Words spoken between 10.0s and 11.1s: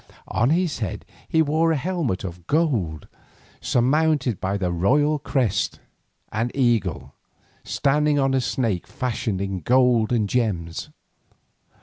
and gems.